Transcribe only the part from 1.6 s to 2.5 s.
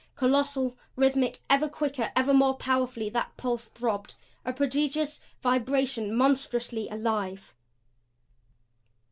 quicker, ever